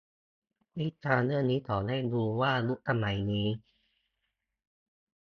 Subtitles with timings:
[0.77, 3.47] นิทานเรื่องนี้สอนให้รู้ว่ายุคสมัยนี้